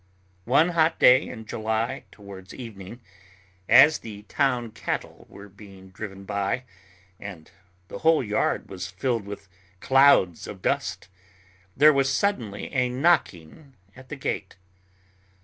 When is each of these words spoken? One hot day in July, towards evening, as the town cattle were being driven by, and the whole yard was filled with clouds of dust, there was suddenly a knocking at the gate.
One 0.49 0.69
hot 0.69 0.97
day 0.97 1.27
in 1.29 1.45
July, 1.45 2.05
towards 2.11 2.55
evening, 2.55 3.01
as 3.69 3.99
the 3.99 4.23
town 4.23 4.71
cattle 4.71 5.27
were 5.29 5.47
being 5.47 5.89
driven 5.91 6.23
by, 6.25 6.63
and 7.19 7.51
the 7.87 7.99
whole 7.99 8.23
yard 8.23 8.67
was 8.67 8.87
filled 8.87 9.27
with 9.27 9.47
clouds 9.79 10.47
of 10.47 10.63
dust, 10.63 11.07
there 11.77 11.93
was 11.93 12.11
suddenly 12.11 12.73
a 12.73 12.89
knocking 12.89 13.75
at 13.95 14.09
the 14.09 14.15
gate. 14.15 14.55